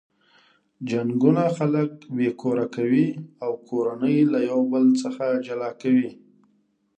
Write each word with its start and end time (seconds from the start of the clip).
جنګونه 0.89 1.43
خلک 1.57 1.91
بې 2.15 2.29
کوره 2.41 2.65
کوي 2.75 3.07
او 3.43 3.51
کورنۍ 3.67 4.17
له 4.33 4.39
یو 4.49 4.59
بل 4.71 4.85
څخه 5.01 5.25
جلا 5.45 5.69
کوي. 5.81 6.09